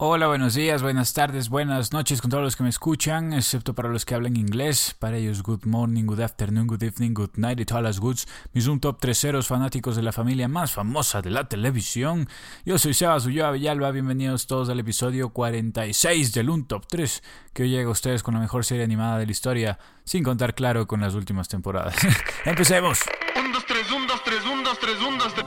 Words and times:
Hola, 0.00 0.28
buenos 0.28 0.54
días, 0.54 0.80
buenas 0.80 1.12
tardes, 1.12 1.48
buenas 1.48 1.92
noches 1.92 2.20
con 2.20 2.30
todos 2.30 2.44
los 2.44 2.54
que 2.54 2.62
me 2.62 2.68
escuchan, 2.68 3.32
excepto 3.32 3.74
para 3.74 3.88
los 3.88 4.04
que 4.04 4.14
hablan 4.14 4.36
inglés. 4.36 4.94
Para 4.96 5.16
ellos, 5.16 5.42
good 5.42 5.64
morning, 5.64 6.04
good 6.04 6.20
afternoon, 6.20 6.68
good 6.68 6.84
evening, 6.84 7.14
good 7.14 7.32
night 7.34 7.58
y 7.58 7.64
todas 7.64 7.82
las 7.82 7.98
goods. 7.98 8.28
Mis 8.52 8.68
un 8.68 8.78
top 8.78 9.00
treseros 9.00 9.48
fanáticos 9.48 9.96
de 9.96 10.02
la 10.02 10.12
familia 10.12 10.46
más 10.46 10.70
famosa 10.70 11.20
de 11.20 11.30
la 11.30 11.48
televisión. 11.48 12.28
Yo 12.64 12.78
soy 12.78 12.94
Sebas 12.94 13.26
Ulloa 13.26 13.50
Villalba, 13.50 13.90
bienvenidos 13.90 14.46
todos 14.46 14.68
al 14.68 14.78
episodio 14.78 15.30
46 15.30 16.32
del 16.32 16.50
Un 16.50 16.68
Top 16.68 16.86
3, 16.86 17.20
que 17.52 17.64
hoy 17.64 17.70
llega 17.70 17.88
a 17.88 17.90
ustedes 17.90 18.22
con 18.22 18.34
la 18.34 18.40
mejor 18.40 18.64
serie 18.64 18.84
animada 18.84 19.18
de 19.18 19.26
la 19.26 19.32
historia, 19.32 19.80
sin 20.04 20.22
contar 20.22 20.54
claro 20.54 20.86
con 20.86 21.00
las 21.00 21.16
últimas 21.16 21.48
temporadas. 21.48 21.96
¡Empecemos! 22.44 23.00
1, 23.34 23.48
2, 23.52 23.64
3, 23.66 23.90
1, 23.90 24.06
2, 24.06 24.22
3, 24.24 24.46
1, 24.46 24.62
2, 24.62 24.78
3, 24.78 24.96
1, 25.00 25.24
2, 25.24 25.34
3. 25.34 25.44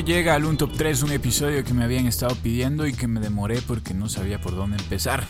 Hoy 0.00 0.06
llega 0.06 0.34
al 0.34 0.46
Un 0.46 0.56
Top 0.56 0.72
3 0.74 1.02
un 1.02 1.12
episodio 1.12 1.62
que 1.62 1.74
me 1.74 1.84
habían 1.84 2.06
estado 2.06 2.34
pidiendo 2.36 2.86
y 2.86 2.94
que 2.94 3.06
me 3.06 3.20
demoré 3.20 3.60
porque 3.60 3.92
no 3.92 4.08
sabía 4.08 4.40
por 4.40 4.56
dónde 4.56 4.78
empezar. 4.78 5.26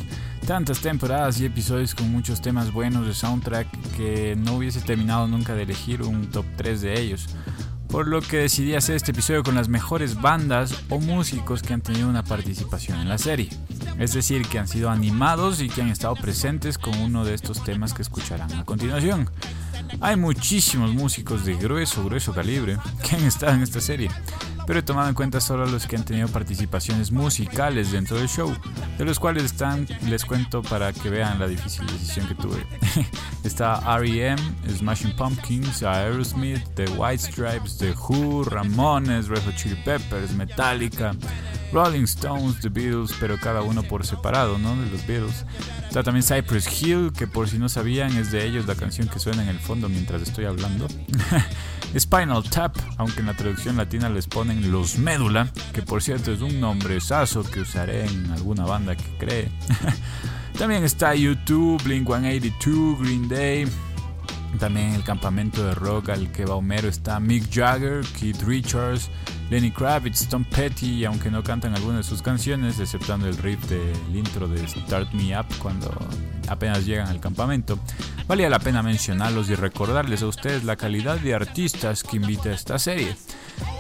Tantas 0.47 0.79
temporadas 0.79 1.41
y 1.41 1.45
episodios 1.45 1.93
con 1.97 2.09
muchos 2.13 2.41
temas 2.41 2.73
buenos 2.73 3.05
de 3.05 3.13
soundtrack 3.13 3.67
que 3.97 4.37
no 4.37 4.55
hubiese 4.55 4.81
terminado 4.81 5.27
nunca 5.27 5.57
de 5.57 5.65
elegir 5.65 6.03
un 6.03 6.31
top 6.31 6.47
3 6.55 6.83
de 6.83 7.01
ellos. 7.01 7.27
Por 7.89 8.07
lo 8.07 8.21
que 8.21 8.37
decidí 8.37 8.77
hacer 8.77 8.95
este 8.95 9.11
episodio 9.11 9.43
con 9.43 9.57
las 9.57 9.69
mejores 9.69 10.21
bandas 10.21 10.73
o 10.89 11.01
músicos 11.01 11.63
que 11.63 11.75
han 11.75 11.81
tenido 11.81 12.09
una 12.09 12.23
participación 12.23 13.01
en 13.01 13.09
la 13.09 13.19
serie. 13.19 13.49
Es 13.99 14.15
decir, 14.15 14.47
que 14.47 14.61
han 14.61 14.69
sido 14.69 14.89
animados 14.89 15.61
y 15.61 15.69
que 15.69 15.83
han 15.83 15.89
estado 15.89 16.15
presentes 16.15 16.79
con 16.79 16.97
uno 17.01 17.25
de 17.25 17.35
estos 17.35 17.65
temas 17.65 17.93
que 17.93 18.03
escucharán 18.03 18.53
a 18.53 18.65
continuación. 18.65 19.29
Hay 20.01 20.15
muchísimos 20.15 20.95
músicos 20.95 21.45
de 21.45 21.57
grueso, 21.57 22.05
grueso 22.05 22.33
calibre 22.33 22.79
que 23.03 23.17
han 23.17 23.25
estado 23.25 23.55
en 23.55 23.63
esta 23.63 23.81
serie, 23.81 24.09
pero 24.71 24.79
he 24.79 24.83
tomado 24.85 25.09
en 25.09 25.17
cuenta 25.17 25.41
solo 25.41 25.67
los 25.67 25.85
que 25.89 25.97
han 25.97 26.05
tenido 26.05 26.29
participaciones 26.29 27.11
musicales 27.11 27.91
dentro 27.91 28.17
del 28.17 28.29
show, 28.29 28.57
de 28.99 29.05
los 29.05 29.19
cuales 29.19 29.43
están, 29.43 29.85
les 30.07 30.25
cuento 30.25 30.63
para 30.63 30.93
que 30.93 31.11
vean 31.11 31.41
la 31.41 31.49
difícil 31.49 31.85
decisión 31.87 32.29
que 32.29 32.37
tuve. 32.37 32.65
Está 33.43 33.83
R.E.M., 33.97 34.41
Smashing 34.69 35.17
Pumpkins, 35.17 35.83
Aerosmith, 35.83 36.63
The 36.77 36.85
White 36.91 37.19
Stripes, 37.19 37.79
The 37.79 37.95
Who, 37.95 38.45
Ramones, 38.45 39.27
Red 39.27 39.43
Hot 39.45 39.57
Chili 39.57 39.75
Peppers, 39.85 40.31
Metallica, 40.35 41.17
Rolling 41.73 42.05
Stones, 42.05 42.61
The 42.61 42.69
Beatles, 42.69 43.13
pero 43.21 43.39
cada 43.39 43.63
uno 43.63 43.83
por 43.83 44.05
separado, 44.05 44.59
¿no? 44.59 44.77
De 44.77 44.91
los 44.91 45.07
Beatles. 45.07 45.45
Está 45.87 46.03
también 46.03 46.25
Cypress 46.25 46.83
Hill, 46.83 47.13
que 47.17 47.27
por 47.27 47.49
si 47.49 47.59
no 47.59 47.69
sabían 47.69 48.17
es 48.17 48.31
de 48.31 48.45
ellos 48.45 48.67
la 48.67 48.75
canción 48.75 49.09
que 49.09 49.19
suena 49.19 49.43
en 49.43 49.49
el 49.49 49.59
fondo 49.59 49.89
mientras 49.89 50.23
estoy 50.23 50.45
hablando. 50.47 50.89
Spinal 51.99 52.49
Tap, 52.49 52.77
aunque 52.99 53.21
en 53.21 53.27
la 53.27 53.35
traducción 53.35 53.77
latina 53.77 54.09
les 54.09 54.27
ponen 54.27 54.71
Los 54.71 54.99
Médula, 54.99 55.49
que 55.73 55.83
por 55.83 56.03
cierto 56.03 56.33
es 56.33 56.41
un 56.41 56.61
nombre 56.61 57.01
saso 57.01 57.43
que 57.43 57.61
usaré 57.61 58.07
en 58.07 58.31
alguna 58.31 58.65
banda 58.65 58.97
que 58.97 59.17
cree. 59.19 59.49
también 60.59 60.85
está 60.85 61.15
YouTube, 61.15 61.83
Blink 61.83 62.07
182, 62.07 63.01
Green 63.01 63.29
Day. 63.29 63.67
También 64.59 64.89
en 64.89 64.95
el 64.97 65.05
campamento 65.05 65.65
de 65.65 65.75
rock 65.75 66.11
al 66.11 66.33
que 66.33 66.45
va 66.45 66.57
Homero 66.57 66.89
está 66.89 67.21
Mick 67.21 67.51
Jagger, 67.51 68.05
Keith 68.19 68.43
Richards, 68.43 69.11
Lenny 69.49 69.71
Kravitz, 69.71 70.29
Tom 70.29 70.45
Petty, 70.45 71.01
y 71.01 71.05
aunque 71.05 71.31
no 71.31 71.43
cantan 71.43 71.75
algunas 71.75 71.99
de 71.99 72.03
sus 72.05 72.21
canciones, 72.21 72.79
exceptando 72.79 73.29
el 73.29 73.37
riff 73.39 73.65
del 73.69 74.15
intro 74.15 74.49
de 74.49 74.67
Start 74.67 75.13
Me 75.13 75.39
Up 75.39 75.47
cuando 75.61 75.91
apenas 76.49 76.85
llegan 76.85 77.09
al 77.09 77.21
campamento, 77.21 77.79
valía 78.29 78.51
la 78.51 78.59
pena 78.59 78.83
mencionarlos 78.83 79.49
y 79.51 79.55
recordarles 79.55 80.23
a 80.23 80.27
ustedes 80.27 80.65
la 80.65 80.77
calidad 80.77 81.19
de 81.19 81.35
artistas 81.35 82.03
que 82.03 82.17
invita 82.17 82.53
esta 82.53 82.79
serie. 82.79 83.17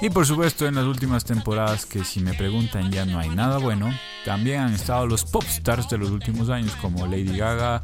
Y 0.00 0.10
por 0.10 0.26
supuesto 0.26 0.66
en 0.66 0.76
las 0.76 0.84
últimas 0.84 1.25
temporadas 1.25 1.86
que 1.86 2.04
si 2.04 2.20
me 2.20 2.34
preguntan 2.34 2.91
ya 2.91 3.04
no 3.04 3.19
hay 3.19 3.28
nada 3.28 3.59
bueno, 3.59 3.92
también 4.25 4.60
han 4.60 4.75
estado 4.75 5.06
los 5.06 5.25
pop 5.25 5.44
stars 5.47 5.88
de 5.88 5.98
los 5.98 6.10
últimos 6.10 6.48
años 6.48 6.75
como 6.76 7.06
Lady 7.06 7.36
Gaga 7.36 7.82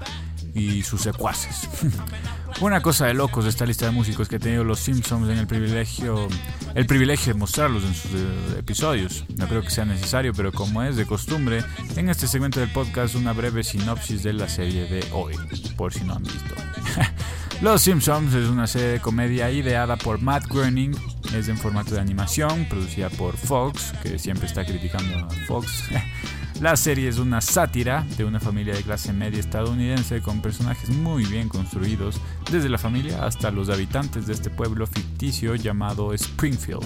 y 0.54 0.82
sus 0.82 1.02
secuaces. 1.02 1.68
Una 2.58 2.80
cosa 2.80 3.06
de 3.06 3.12
locos 3.12 3.44
de 3.44 3.50
esta 3.50 3.66
lista 3.66 3.84
de 3.84 3.90
músicos 3.90 4.28
que 4.28 4.36
ha 4.36 4.38
tenido 4.38 4.64
los 4.64 4.80
Simpsons 4.80 5.28
en 5.28 5.36
el 5.36 5.46
privilegio, 5.46 6.26
el 6.74 6.86
privilegio 6.86 7.34
de 7.34 7.38
mostrarlos 7.38 7.84
en 7.84 7.94
sus 7.94 8.12
eh, 8.14 8.58
episodios. 8.58 9.26
No 9.36 9.46
creo 9.46 9.60
que 9.60 9.68
sea 9.68 9.84
necesario, 9.84 10.32
pero 10.32 10.52
como 10.52 10.82
es 10.82 10.96
de 10.96 11.04
costumbre, 11.04 11.62
en 11.96 12.08
este 12.08 12.26
segmento 12.26 12.60
del 12.60 12.72
podcast 12.72 13.14
una 13.14 13.34
breve 13.34 13.62
sinopsis 13.62 14.22
de 14.22 14.32
la 14.32 14.48
serie 14.48 14.86
de 14.86 15.06
hoy, 15.12 15.34
por 15.76 15.92
si 15.92 16.04
no 16.04 16.14
han 16.14 16.22
visto. 16.22 16.54
Los 17.60 17.82
Simpsons 17.82 18.32
es 18.32 18.48
una 18.48 18.66
serie 18.66 18.88
de 18.88 19.00
comedia 19.00 19.50
ideada 19.50 19.96
por 19.96 20.22
Matt 20.22 20.46
Groening, 20.48 20.96
es 21.34 21.48
en 21.48 21.58
formato 21.58 21.94
de 21.94 22.00
animación, 22.00 22.66
producida 22.70 23.10
por 23.10 23.36
Fox, 23.36 23.92
que 24.02 24.18
siempre 24.18 24.46
está 24.46 24.64
criticando 24.64 25.26
a 25.26 25.30
Fox. 25.46 25.84
La 26.60 26.74
serie 26.74 27.08
es 27.08 27.18
una 27.18 27.42
sátira 27.42 28.06
de 28.16 28.24
una 28.24 28.40
familia 28.40 28.74
de 28.74 28.82
clase 28.82 29.12
media 29.12 29.38
estadounidense 29.38 30.22
con 30.22 30.40
personajes 30.40 30.88
muy 30.88 31.24
bien 31.26 31.50
construidos, 31.50 32.18
desde 32.50 32.70
la 32.70 32.78
familia 32.78 33.26
hasta 33.26 33.50
los 33.50 33.68
habitantes 33.68 34.26
de 34.26 34.32
este 34.32 34.48
pueblo 34.48 34.86
ficticio 34.86 35.54
llamado 35.54 36.14
Springfield. 36.14 36.82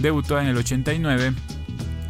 Debutó 0.00 0.40
en 0.40 0.46
el 0.46 0.56
89 0.56 1.34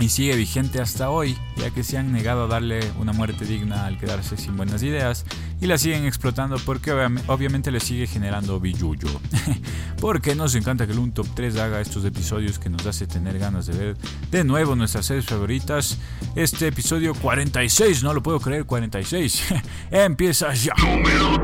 y 0.01 0.09
sigue 0.09 0.37
vigente 0.37 0.81
hasta 0.81 1.09
hoy, 1.11 1.37
ya 1.57 1.71
que 1.71 1.83
se 1.85 1.97
han 1.97 2.13
negado 2.13 2.45
a 2.45 2.47
darle 2.49 2.81
una 2.99 3.13
muerte 3.13 3.45
digna 3.45 3.87
al 3.87 3.99
quedarse 3.99 4.37
sin 4.37 4.57
buenas 4.57 4.83
ideas 4.83 5.25
y 5.61 5.67
la 5.67 5.79
siguen 5.79 6.05
explotando 6.05 6.57
porque 6.67 6.93
obvia- 6.93 7.23
obviamente 7.29 7.71
le 7.71 7.81
sigue 7.81 8.07
generando 8.07 8.59
billuyo. 8.61 9.09
porque 10.01 10.35
nos 10.35 10.55
encanta 10.57 10.87
que 10.87 10.93
el 10.93 10.99
Un 10.99 11.13
Top 11.13 11.27
3 11.35 11.57
haga 11.57 11.81
estos 11.81 12.05
episodios 12.05 12.59
que 12.59 12.69
nos 12.69 12.85
hace 12.87 13.07
tener 13.07 13.39
ganas 13.39 13.67
de 13.67 13.73
ver 13.79 13.97
de 14.31 14.45
nuevo 14.45 14.75
nuestras 14.77 15.07
series 15.07 15.25
favoritas. 15.27 15.97
Este 16.35 16.67
episodio 16.67 17.15
46, 17.15 18.03
no 18.03 18.13
lo 18.13 18.23
puedo 18.23 18.41
creer, 18.41 18.65
46. 18.67 19.45
Empieza 19.91 20.53
ya. 20.55 20.75
Número 20.83 21.35
3. 21.37 21.44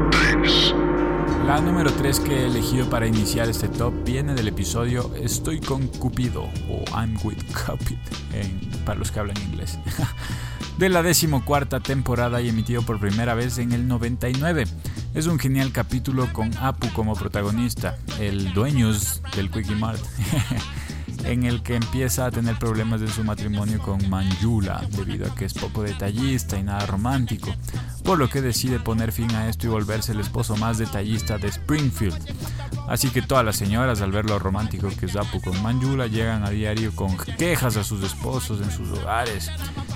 La 1.50 1.60
número 1.60 1.92
3 1.92 2.20
que 2.20 2.32
he 2.32 2.46
elegido 2.46 2.88
para 2.88 3.08
iniciar 3.08 3.48
este 3.48 3.66
top 3.66 3.92
viene 4.04 4.34
del 4.34 4.46
episodio 4.46 5.12
Estoy 5.16 5.58
con 5.58 5.88
Cupido 5.88 6.44
o 6.68 6.84
I'm 6.96 7.18
with 7.24 7.38
Cupid 7.66 7.98
en- 8.32 8.60
para 8.84 9.00
los 9.00 9.10
que 9.10 9.18
hablan 9.18 9.36
inglés. 9.42 9.76
de 10.78 10.88
la 10.88 11.02
decimocuarta 11.02 11.80
temporada 11.80 12.40
y 12.40 12.50
emitido 12.50 12.82
por 12.82 13.00
primera 13.00 13.34
vez 13.34 13.58
en 13.58 13.72
el 13.72 13.88
99. 13.88 14.62
Es 15.12 15.26
un 15.26 15.40
genial 15.40 15.72
capítulo 15.72 16.32
con 16.32 16.56
Apu 16.56 16.86
como 16.92 17.16
protagonista, 17.16 17.98
el 18.20 18.52
dueños 18.54 19.20
del 19.34 19.50
Quickie 19.50 19.74
Mart. 19.74 20.00
en 21.24 21.44
el 21.44 21.62
que 21.62 21.76
empieza 21.76 22.26
a 22.26 22.30
tener 22.30 22.58
problemas 22.58 23.00
en 23.00 23.08
su 23.08 23.24
matrimonio 23.24 23.78
con 23.80 24.08
Manjula, 24.08 24.82
debido 24.90 25.26
a 25.26 25.34
que 25.34 25.44
es 25.44 25.54
poco 25.54 25.82
detallista 25.82 26.58
y 26.58 26.62
nada 26.62 26.86
romántico, 26.86 27.50
por 28.04 28.18
lo 28.18 28.28
que 28.28 28.40
decide 28.40 28.78
poner 28.78 29.12
fin 29.12 29.30
a 29.34 29.48
esto 29.48 29.66
y 29.66 29.70
volverse 29.70 30.12
el 30.12 30.20
esposo 30.20 30.56
más 30.56 30.78
detallista 30.78 31.38
de 31.38 31.48
Springfield. 31.48 32.18
Así 32.88 33.10
que 33.10 33.22
todas 33.22 33.44
las 33.44 33.56
señoras, 33.56 34.00
al 34.00 34.10
ver 34.10 34.28
lo 34.28 34.38
romántico 34.38 34.88
que 34.98 35.06
es 35.06 35.14
Apu 35.14 35.40
con 35.40 35.62
Manjula, 35.62 36.08
llegan 36.08 36.44
a 36.44 36.50
diario 36.50 36.94
con 36.96 37.16
quejas 37.16 37.76
a 37.76 37.84
sus 37.84 38.02
esposos 38.02 38.60
en 38.60 38.70
sus 38.70 38.90
hogares. 38.98 39.48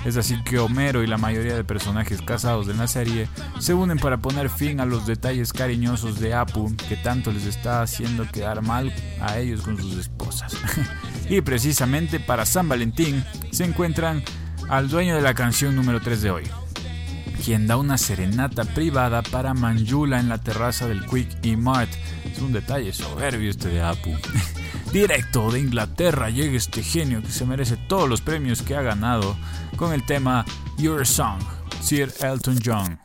Es 0.05 0.17
así 0.17 0.41
que 0.43 0.59
Homero 0.59 1.03
y 1.03 1.07
la 1.07 1.17
mayoría 1.17 1.55
de 1.55 1.63
personajes 1.63 2.21
casados 2.21 2.69
en 2.69 2.77
la 2.77 2.87
serie 2.87 3.27
se 3.59 3.73
unen 3.73 3.97
para 3.97 4.17
poner 4.17 4.49
fin 4.49 4.79
a 4.79 4.85
los 4.85 5.05
detalles 5.05 5.51
cariñosos 5.51 6.19
de 6.19 6.33
Apu 6.33 6.73
que 6.87 6.95
tanto 6.95 7.31
les 7.31 7.45
está 7.45 7.81
haciendo 7.81 8.29
quedar 8.31 8.61
mal 8.61 8.93
a 9.19 9.39
ellos 9.39 9.61
con 9.61 9.77
sus 9.77 9.97
esposas. 9.97 10.55
y 11.29 11.41
precisamente 11.41 12.19
para 12.19 12.45
San 12.45 12.69
Valentín 12.69 13.23
se 13.51 13.65
encuentran 13.65 14.23
al 14.69 14.89
dueño 14.89 15.15
de 15.15 15.21
la 15.21 15.33
canción 15.33 15.75
número 15.75 16.01
3 16.01 16.21
de 16.21 16.31
hoy, 16.31 16.43
quien 17.43 17.67
da 17.67 17.77
una 17.77 17.97
serenata 17.97 18.63
privada 18.63 19.21
para 19.21 19.53
Manjula 19.53 20.19
en 20.19 20.29
la 20.29 20.39
terraza 20.39 20.87
del 20.87 21.05
Quick 21.05 21.43
y 21.43 21.55
Mart. 21.55 21.89
Es 22.25 22.39
un 22.39 22.51
detalle 22.51 22.93
soberbio 22.93 23.49
este 23.49 23.69
de 23.69 23.81
Apu. 23.81 24.11
Directo 24.91 25.51
de 25.51 25.59
Inglaterra 25.59 26.29
llega 26.29 26.55
este 26.55 26.81
genio 26.81 27.21
que 27.21 27.31
se 27.31 27.45
merece 27.45 27.77
todos 27.77 28.09
los 28.09 28.21
premios 28.21 28.61
que 28.61 28.75
ha 28.75 28.81
ganado 28.81 29.35
con 29.75 29.93
el 29.93 30.05
tema 30.05 30.45
Your 30.77 31.05
Song, 31.05 31.41
Sir 31.81 32.13
Elton 32.21 32.59
John. 32.63 33.04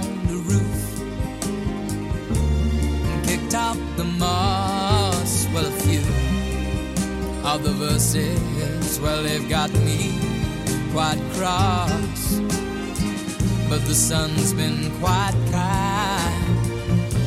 on 0.00 0.26
the 0.26 0.36
roof 0.50 0.82
and 3.10 3.24
kicked 3.26 3.54
out 3.54 3.78
the 3.96 4.04
moss. 4.04 5.46
Well, 5.52 5.66
a 5.66 5.70
few 5.82 6.04
of 7.44 7.62
the 7.62 7.72
verses, 7.72 9.00
well, 9.00 9.22
they've 9.22 9.48
got 9.48 9.70
me 9.88 10.18
quite 10.92 11.20
cross. 11.34 12.40
But 13.68 13.84
the 13.86 13.94
sun's 13.94 14.52
been 14.52 14.90
quite 14.98 15.36
kind 15.52 16.66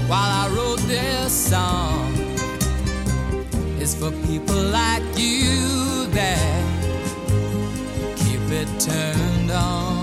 while 0.09 0.31
I 0.43 0.49
wrote 0.55 0.81
this 0.81 1.31
song. 1.31 2.13
It's 3.79 3.95
for 3.95 4.11
people 4.27 4.61
like 4.61 5.03
you 5.17 6.05
that 6.07 6.63
keep 8.17 8.41
it 8.51 8.67
turned 8.79 9.51
on. 9.51 10.02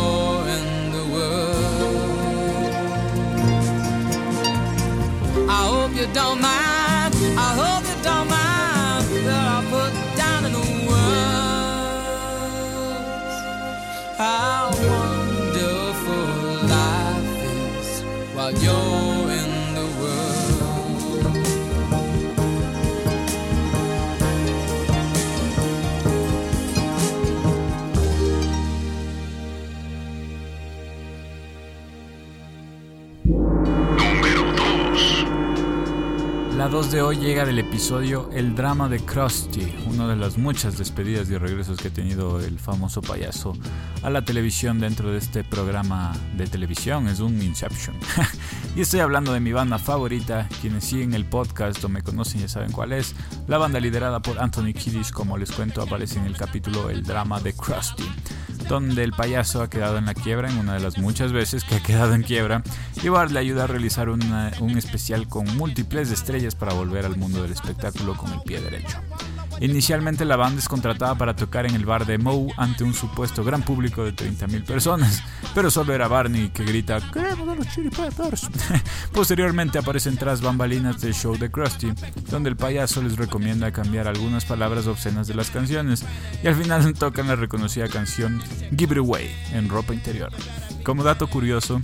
2 36.71 36.89
de 36.89 37.01
hoy 37.01 37.17
llega 37.17 37.43
del 37.43 37.59
episodio 37.59 38.29
El 38.31 38.55
drama 38.55 38.87
de 38.87 39.01
Krusty, 39.01 39.75
una 39.87 40.07
de 40.07 40.15
las 40.15 40.37
muchas 40.37 40.77
despedidas 40.77 41.29
y 41.29 41.37
regresos 41.37 41.77
que 41.77 41.89
ha 41.89 41.93
tenido 41.93 42.39
el 42.39 42.59
famoso 42.59 43.01
payaso 43.01 43.57
a 44.03 44.09
la 44.09 44.23
televisión 44.23 44.79
dentro 44.79 45.11
de 45.11 45.17
este 45.17 45.43
programa 45.43 46.13
de 46.37 46.47
televisión, 46.47 47.09
es 47.09 47.19
un 47.19 47.41
Inception. 47.41 47.97
y 48.77 48.81
estoy 48.81 49.01
hablando 49.01 49.33
de 49.33 49.41
mi 49.41 49.51
banda 49.51 49.79
favorita, 49.79 50.47
quienes 50.61 50.85
siguen 50.85 51.13
el 51.13 51.25
podcast 51.25 51.83
o 51.83 51.89
me 51.89 52.03
conocen 52.03 52.39
ya 52.39 52.47
saben 52.47 52.71
cuál 52.71 52.93
es, 52.93 53.15
la 53.49 53.57
banda 53.57 53.81
liderada 53.81 54.21
por 54.21 54.39
Anthony 54.39 54.71
Kiddis, 54.71 55.11
como 55.11 55.37
les 55.37 55.51
cuento 55.51 55.81
aparece 55.81 56.19
en 56.19 56.25
el 56.25 56.37
capítulo 56.37 56.89
El 56.89 57.03
drama 57.03 57.41
de 57.41 57.51
Krusty 57.51 58.05
donde 58.67 59.03
el 59.03 59.11
payaso 59.11 59.61
ha 59.61 59.69
quedado 59.69 59.97
en 59.97 60.05
la 60.05 60.13
quiebra 60.13 60.49
en 60.49 60.57
una 60.57 60.73
de 60.75 60.79
las 60.79 60.97
muchas 60.97 61.31
veces 61.31 61.63
que 61.63 61.75
ha 61.75 61.83
quedado 61.83 62.13
en 62.13 62.23
quiebra 62.23 62.63
y 63.03 63.09
Bart 63.09 63.31
le 63.31 63.39
ayuda 63.39 63.65
a 63.65 63.67
realizar 63.67 64.09
una- 64.09 64.51
un 64.59 64.77
especial 64.77 65.27
con 65.27 65.45
múltiples 65.57 66.09
estrellas 66.11 66.55
para 66.55 66.73
volver 66.73 67.05
al 67.05 67.17
mundo 67.17 67.41
del 67.41 67.51
espectáculo 67.51 68.15
con 68.15 68.31
el 68.33 68.41
pie 68.41 68.61
derecho. 68.61 68.97
Inicialmente 69.61 70.25
la 70.25 70.37
banda 70.37 70.59
es 70.59 70.67
contratada 70.67 71.13
para 71.13 71.35
tocar 71.35 71.67
en 71.67 71.75
el 71.75 71.85
bar 71.85 72.07
de 72.07 72.17
Moe 72.17 72.51
ante 72.57 72.83
un 72.83 72.95
supuesto 72.95 73.43
gran 73.43 73.61
público 73.61 74.03
de 74.03 74.15
30.000 74.15 74.65
personas, 74.65 75.23
pero 75.53 75.69
solo 75.69 75.93
era 75.93 76.07
Barney 76.07 76.49
que 76.49 76.65
grita 76.65 76.99
¡Queremos 77.13 77.47
a 77.47 77.53
los 77.53 77.67
Chili 77.69 77.91
Peppers! 77.91 78.49
Posteriormente 79.13 79.77
aparecen 79.77 80.17
tras 80.17 80.41
bambalinas 80.41 80.99
del 80.99 81.13
show 81.13 81.37
de 81.37 81.51
Krusty, 81.51 81.93
donde 82.31 82.49
el 82.49 82.57
payaso 82.57 83.03
les 83.03 83.17
recomienda 83.17 83.71
cambiar 83.71 84.07
algunas 84.07 84.45
palabras 84.45 84.87
obscenas 84.87 85.27
de 85.27 85.35
las 85.35 85.51
canciones 85.51 86.05
y 86.43 86.47
al 86.47 86.55
final 86.55 86.93
tocan 86.99 87.27
la 87.27 87.35
reconocida 87.35 87.87
canción 87.87 88.41
Give 88.75 88.95
It 88.95 88.97
Away 88.97 89.29
en 89.53 89.69
ropa 89.69 89.93
interior. 89.93 90.31
Como 90.83 91.03
dato 91.03 91.27
curioso, 91.27 91.83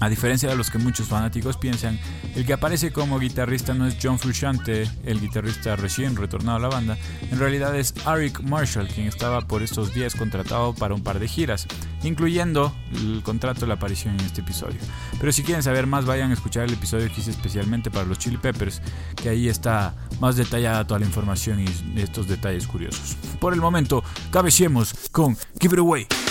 a 0.00 0.08
diferencia 0.08 0.48
de 0.48 0.56
los 0.56 0.70
que 0.70 0.78
muchos 0.78 1.08
fanáticos 1.08 1.56
piensan, 1.56 1.98
el 2.34 2.46
que 2.46 2.52
aparece 2.52 2.92
como 2.92 3.18
guitarrista 3.18 3.74
no 3.74 3.86
es 3.86 3.96
John 4.02 4.18
Frusciante, 4.18 4.90
el 5.04 5.20
guitarrista 5.20 5.76
recién 5.76 6.16
retornado 6.16 6.56
a 6.58 6.60
la 6.60 6.68
banda, 6.68 6.98
en 7.30 7.38
realidad 7.38 7.76
es 7.76 7.94
Eric 8.06 8.40
Marshall, 8.40 8.88
quien 8.88 9.06
estaba 9.06 9.42
por 9.42 9.62
estos 9.62 9.94
días 9.94 10.14
contratado 10.14 10.74
para 10.74 10.94
un 10.94 11.02
par 11.02 11.18
de 11.18 11.28
giras, 11.28 11.66
incluyendo 12.02 12.74
el 12.92 13.22
contrato 13.22 13.60
de 13.60 13.66
la 13.68 13.74
aparición 13.74 14.18
en 14.18 14.26
este 14.26 14.40
episodio. 14.40 14.78
Pero 15.18 15.32
si 15.32 15.42
quieren 15.42 15.62
saber 15.62 15.86
más, 15.86 16.04
vayan 16.04 16.30
a 16.30 16.34
escuchar 16.34 16.64
el 16.64 16.72
episodio 16.72 17.08
que 17.12 17.20
hice 17.20 17.30
especialmente 17.30 17.90
para 17.90 18.06
los 18.06 18.18
Chili 18.18 18.36
Peppers, 18.36 18.80
que 19.16 19.28
ahí 19.28 19.48
está 19.48 19.94
más 20.20 20.36
detallada 20.36 20.86
toda 20.86 21.00
la 21.00 21.06
información 21.06 21.60
y 21.60 22.00
estos 22.00 22.28
detalles 22.28 22.66
curiosos. 22.66 23.16
Por 23.40 23.52
el 23.52 23.60
momento, 23.60 24.02
cabeciemos 24.30 24.94
con 25.10 25.36
Give 25.60 25.74
It 25.74 25.78
Away. 25.80 26.21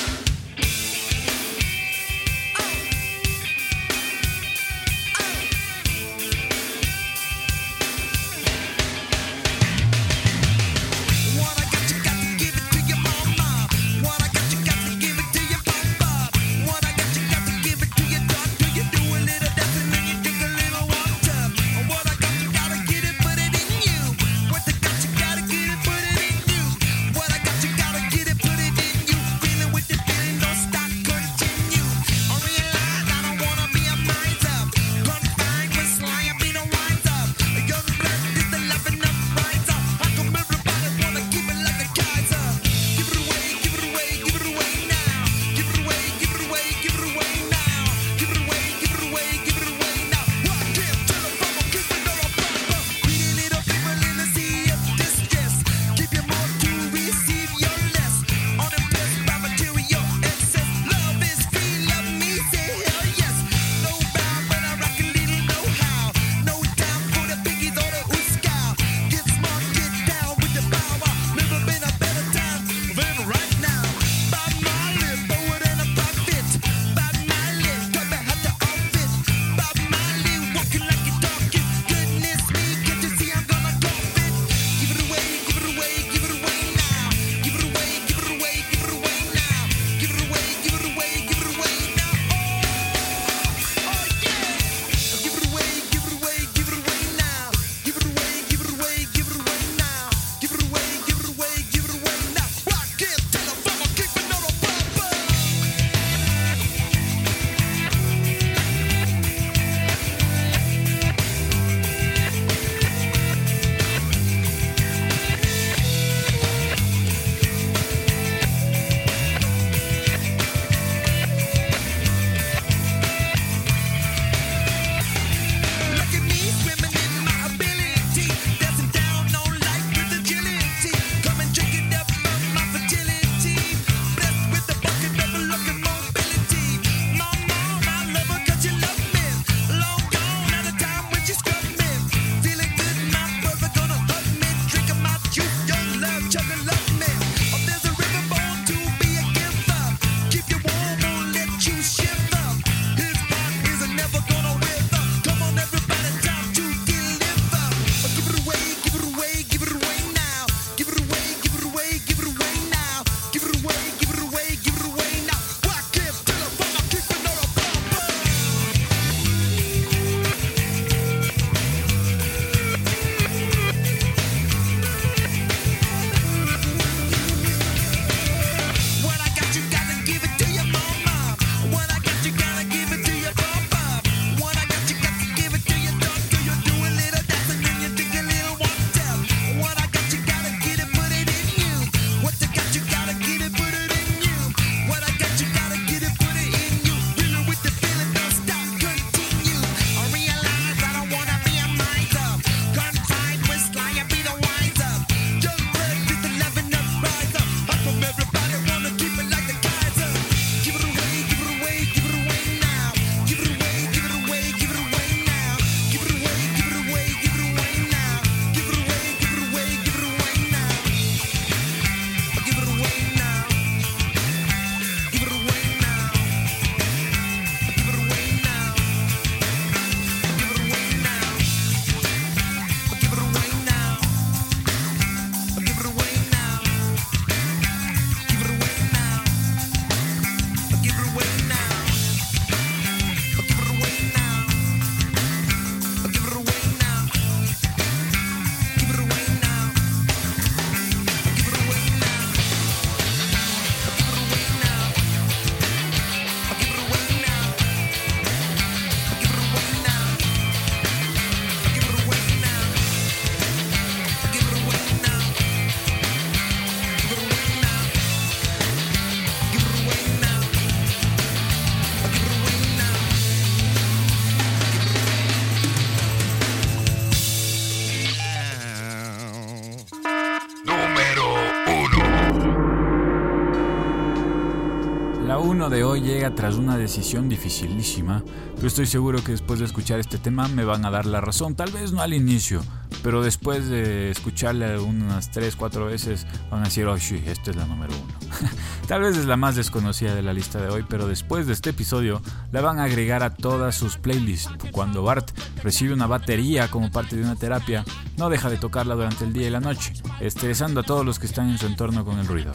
Llega 286.12 286.36
tras 286.36 286.56
una 286.56 286.78
decisión 286.78 287.30
dificilísima, 287.30 288.22
pero 288.56 288.68
estoy 288.68 288.86
seguro 288.86 289.24
que 289.24 289.32
después 289.32 289.60
de 289.60 289.66
escuchar 289.66 290.00
este 290.00 290.18
tema 290.18 290.50
me 290.50 290.66
van 290.66 290.84
a 290.84 290.92
dar 290.92 291.06
la 291.06 291.22
razón, 291.22 291.56
tal 291.56 291.72
vez 291.72 291.94
no 291.94 292.02
al 292.02 292.14
inicio, 292.14 292.62
pero 293.04 293.24
después 293.24 293.68
de 293.68 294.12
escucharle 294.12 294.78
unas 294.80 295.32
3, 295.32 295.56
4 295.56 295.86
veces 295.86 296.28
van 296.50 296.62
a 296.62 296.66
decir, 296.66 296.86
oh 296.86 296.98
sí, 296.98 297.22
esta 297.26 297.52
es 297.52 297.58
la 297.58 297.66
número 297.66 297.94
uno. 297.94 298.14
Tal 298.88 299.02
vez 299.02 299.18
es 299.18 299.26
la 299.26 299.38
más 299.38 299.56
desconocida 299.56 300.16
de 300.16 300.22
la 300.22 300.34
lista 300.34 300.60
de 300.60 300.70
hoy, 300.70 300.86
pero 300.88 301.08
después 301.08 301.48
de 301.48 301.54
este 301.54 301.72
episodio 301.72 302.22
la 302.52 302.62
van 302.62 302.80
a 302.80 302.86
agregar 302.86 303.24
a 303.24 303.34
todas 303.34 303.76
sus 303.76 303.98
playlists. 303.98 304.52
Cuando 304.72 305.04
Bart 305.04 305.32
recibe 305.64 305.94
una 305.94 306.08
batería 306.08 306.70
como 306.70 306.92
parte 306.92 307.16
de 307.16 307.24
una 307.24 307.36
terapia, 307.36 307.84
no 308.18 308.30
deja 308.30 308.50
de 308.50 308.58
tocarla 308.58 308.96
durante 308.96 309.24
el 309.24 309.34
día 309.34 309.48
y 309.48 309.52
la 309.52 309.60
noche, 309.60 309.94
estresando 310.20 310.82
a 310.82 310.84
todos 310.84 311.06
los 311.06 311.20
que 311.20 311.26
están 311.26 311.50
en 311.50 311.58
su 311.58 311.68
entorno 311.68 312.06
con 312.06 312.20
el 312.20 312.28
ruido. 312.28 312.52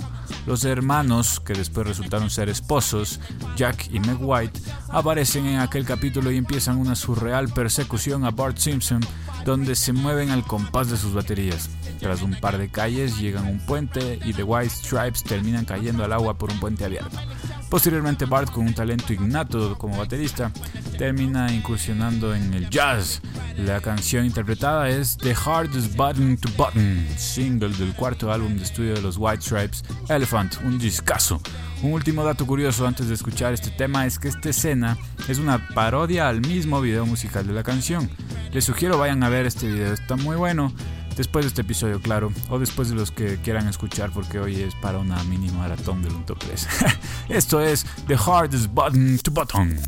Los 0.46 0.64
hermanos, 0.64 1.40
que 1.40 1.54
después 1.54 1.86
resultaron 1.86 2.30
ser 2.30 2.48
esposos, 2.48 3.20
Jack 3.56 3.88
y 3.92 4.00
Meg 4.00 4.18
White, 4.20 4.60
aparecen 4.88 5.46
en 5.46 5.60
aquel 5.60 5.84
capítulo 5.84 6.30
y 6.30 6.36
empiezan 6.36 6.78
una 6.78 6.94
surreal 6.94 7.48
persecución 7.48 8.24
a 8.24 8.30
Bart 8.30 8.58
Simpson, 8.58 9.00
donde 9.46 9.76
se 9.76 9.92
mueven 9.92 10.30
al 10.30 10.42
compás 10.42 10.90
de 10.90 10.96
sus 10.96 11.14
baterías. 11.14 11.70
Tras 12.00 12.20
un 12.20 12.34
par 12.40 12.58
de 12.58 12.68
calles 12.68 13.18
llegan 13.18 13.46
a 13.46 13.48
un 13.48 13.60
puente 13.60 14.18
y 14.24 14.34
The 14.34 14.42
White 14.42 14.74
Stripes 14.74 15.22
terminan 15.22 15.64
cayendo 15.64 16.04
al 16.04 16.12
agua 16.12 16.36
por 16.36 16.50
un 16.50 16.58
puente 16.58 16.84
abierto. 16.84 17.16
Posteriormente 17.68 18.26
Bart, 18.26 18.50
con 18.52 18.66
un 18.66 18.74
talento 18.74 19.12
innato 19.12 19.76
como 19.76 19.98
baterista, 19.98 20.52
termina 20.96 21.52
incursionando 21.52 22.34
en 22.34 22.54
el 22.54 22.70
jazz. 22.70 23.20
La 23.56 23.80
canción 23.80 24.24
interpretada 24.24 24.88
es 24.88 25.16
The 25.16 25.34
Hardest 25.34 25.96
Button 25.96 26.36
to 26.36 26.48
Button, 26.56 27.06
single 27.16 27.70
del 27.70 27.92
cuarto 27.94 28.32
álbum 28.32 28.56
de 28.56 28.62
estudio 28.62 28.94
de 28.94 29.02
los 29.02 29.16
White 29.18 29.42
Stripes, 29.42 29.82
Elephant, 30.08 30.56
un 30.64 30.78
discazo. 30.78 31.40
Un 31.82 31.92
último 31.92 32.24
dato 32.24 32.46
curioso 32.46 32.86
antes 32.86 33.08
de 33.08 33.14
escuchar 33.14 33.52
este 33.52 33.70
tema 33.70 34.06
es 34.06 34.18
que 34.18 34.28
esta 34.28 34.48
escena 34.48 34.96
es 35.28 35.38
una 35.38 35.68
parodia 35.74 36.28
al 36.28 36.40
mismo 36.42 36.80
video 36.80 37.04
musical 37.04 37.46
de 37.46 37.52
la 37.52 37.64
canción. 37.64 38.08
Les 38.52 38.64
sugiero 38.64 38.96
vayan 38.96 39.22
a 39.22 39.28
ver 39.28 39.44
este 39.44 39.66
video, 39.66 39.92
está 39.92 40.16
muy 40.16 40.36
bueno 40.36 40.72
después 41.16 41.44
de 41.44 41.48
este 41.48 41.62
episodio, 41.62 42.00
claro, 42.00 42.32
o 42.50 42.58
después 42.58 42.88
de 42.88 42.94
los 42.94 43.10
que 43.10 43.38
quieran 43.38 43.68
escuchar, 43.68 44.10
porque 44.10 44.38
hoy 44.38 44.60
es 44.62 44.74
para 44.76 44.98
una 44.98 45.22
mini 45.24 45.50
maratón 45.50 46.02
del 46.02 46.12
3. 46.24 46.68
Esto 47.28 47.60
es 47.60 47.86
The 48.06 48.16
Hardest 48.16 48.66
Button 48.72 49.18
to 49.22 49.30
Button. 49.30 49.80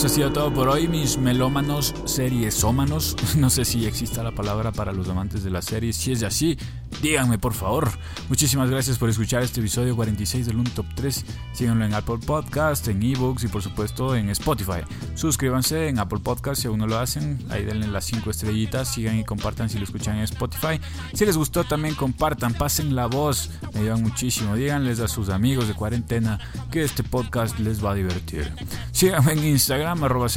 Eso 0.00 0.06
ha 0.06 0.10
sido 0.10 0.32
todo 0.32 0.50
por 0.50 0.66
hoy, 0.68 0.88
mis 0.88 1.18
melómanos 1.18 1.94
seriesómanos. 2.06 3.16
No 3.36 3.50
sé 3.50 3.66
si 3.66 3.84
exista 3.84 4.22
la 4.22 4.32
palabra 4.32 4.72
para 4.72 4.92
los 4.92 5.08
amantes 5.10 5.44
de 5.44 5.50
la 5.50 5.60
serie. 5.60 5.92
Si 5.92 6.12
es 6.12 6.22
así, 6.22 6.56
díganme 7.02 7.38
por 7.38 7.52
favor. 7.52 7.90
Muchísimas 8.28 8.70
gracias 8.70 8.96
por 8.96 9.10
escuchar 9.10 9.42
este 9.42 9.60
episodio 9.60 9.94
46 9.96 10.46
del 10.46 10.56
Un 10.56 10.64
Top 10.64 10.86
3. 10.94 11.24
Síganlo 11.52 11.84
en 11.84 11.92
Apple 11.92 12.18
Podcast, 12.24 12.88
en 12.88 13.02
eBooks 13.02 13.44
y 13.44 13.48
por 13.48 13.62
supuesto 13.62 14.16
en 14.16 14.30
Spotify. 14.30 14.80
Suscríbanse 15.14 15.88
en 15.88 15.98
Apple 15.98 16.20
Podcast 16.20 16.62
si 16.62 16.68
aún 16.68 16.78
no 16.78 16.86
lo 16.86 16.98
hacen. 16.98 17.38
Ahí 17.50 17.64
denle 17.64 17.86
las 17.86 18.04
5 18.06 18.30
estrellitas. 18.30 18.88
Sigan 18.88 19.18
y 19.18 19.24
compartan 19.24 19.68
si 19.68 19.78
lo 19.78 19.84
escuchan 19.84 20.16
en 20.16 20.22
Spotify. 20.22 20.80
Si 21.12 21.26
les 21.26 21.36
gustó 21.36 21.64
también 21.64 21.94
compartan, 21.94 22.54
pasen 22.54 22.96
la 22.96 23.06
voz. 23.06 23.50
Me 23.74 23.80
ayudan 23.80 24.02
muchísimo. 24.02 24.54
Díganles 24.56 25.00
a 25.00 25.08
sus 25.08 25.28
amigos 25.28 25.68
de 25.68 25.74
cuarentena 25.74 26.38
que 26.70 26.84
este 26.84 27.02
podcast 27.02 27.58
les 27.58 27.84
va 27.84 27.92
a 27.92 27.94
divertir. 27.94 28.50
Síganme 28.92 29.32
en 29.32 29.44
Instagram, 29.44 29.89
arroba 29.90 30.28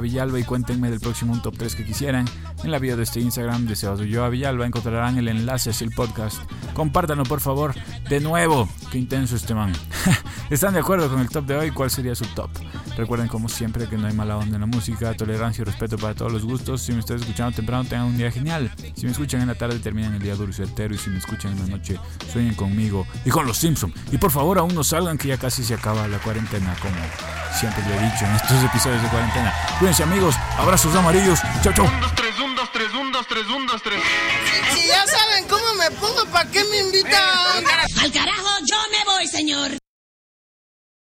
Villalba 0.00 0.38
y 0.38 0.44
cuéntenme 0.44 0.90
del 0.90 1.00
próximo 1.00 1.32
un 1.32 1.40
top 1.40 1.56
3 1.56 1.74
que 1.74 1.84
quisieran. 1.84 2.26
En 2.62 2.70
la 2.70 2.78
bio 2.78 2.96
de 2.96 3.04
este 3.04 3.20
Instagram 3.20 3.66
de 3.66 3.74
Sebas 3.74 4.00
Villalba 4.00 4.66
encontrarán 4.66 5.16
el 5.18 5.28
enlace 5.28 5.70
hacia 5.70 5.86
el 5.86 5.92
podcast. 5.92 6.38
Compártanlo 6.74 7.24
por 7.24 7.40
favor. 7.40 7.74
De 8.08 8.20
nuevo, 8.20 8.68
qué 8.92 8.98
intenso 8.98 9.36
este 9.36 9.54
man. 9.54 9.72
¿Están 10.50 10.74
de 10.74 10.80
acuerdo 10.80 11.08
con 11.08 11.20
el 11.20 11.28
top 11.28 11.46
de 11.46 11.56
hoy? 11.56 11.70
¿Cuál 11.70 11.90
sería 11.90 12.14
su 12.14 12.26
top? 12.26 12.50
Recuerden 12.98 13.28
como 13.28 13.48
siempre 13.48 13.88
que 13.88 13.96
no 13.96 14.08
hay 14.08 14.12
mala 14.12 14.36
onda 14.36 14.56
en 14.56 14.60
la 14.60 14.66
música, 14.66 15.14
tolerancia 15.14 15.62
y 15.62 15.64
respeto 15.66 15.96
para 15.96 16.16
todos 16.16 16.32
los 16.32 16.44
gustos. 16.44 16.82
Si 16.82 16.90
me 16.90 16.98
estás 16.98 17.20
escuchando 17.20 17.54
temprano, 17.54 17.84
tengan 17.84 18.06
un 18.06 18.18
día 18.18 18.28
genial. 18.32 18.72
Si 18.96 19.06
me 19.06 19.12
escuchan 19.12 19.40
en 19.40 19.46
la 19.46 19.54
tarde, 19.54 19.78
terminan 19.78 20.14
el 20.14 20.20
día 20.20 20.34
duro 20.34 20.50
y 20.50 20.52
certero. 20.52 20.96
Y 20.96 20.98
si 20.98 21.08
me 21.08 21.18
escuchan 21.18 21.52
en 21.52 21.60
la 21.60 21.76
noche, 21.76 21.96
sueñen 22.32 22.56
conmigo 22.56 23.06
y 23.24 23.30
con 23.30 23.46
los 23.46 23.56
Simpsons. 23.56 23.94
Y 24.10 24.18
por 24.18 24.32
favor, 24.32 24.58
aún 24.58 24.74
no 24.74 24.82
salgan 24.82 25.16
que 25.16 25.28
ya 25.28 25.38
casi 25.38 25.62
se 25.62 25.74
acaba 25.74 26.08
la 26.08 26.18
cuarentena, 26.18 26.74
como 26.82 26.96
siempre 27.56 27.84
le 27.86 27.96
he 27.98 28.10
dicho 28.10 28.24
en 28.24 28.34
estos 28.34 28.64
episodios 28.64 29.00
de 29.00 29.08
cuarentena. 29.10 29.54
Cuídense 29.78 30.02
amigos, 30.02 30.34
abrazos 30.58 30.92
amarillos. 30.96 31.38
Chao, 31.62 31.72
chao. 31.72 31.86
1, 31.86 32.00
2, 32.00 32.14
3, 32.16 32.34
1, 32.40 32.54
2, 32.56 32.70
3, 32.72 32.88
1, 32.94 33.10
2, 33.12 33.26
3, 33.28 33.46
1, 33.46 33.72
2, 33.72 33.82
3. 33.82 34.02
Si 34.74 34.88
ya 34.88 35.06
saben 35.06 35.44
cómo 35.48 35.74
me 35.74 35.88
pongo, 35.92 36.26
¿para 36.32 36.50
qué 36.50 36.64
me 36.64 36.80
invitan? 36.80 37.12
Al 37.14 38.12
carajo, 38.12 38.50
yo 38.66 38.76
me 38.90 39.04
voy, 39.04 39.28
señor. 39.28 39.87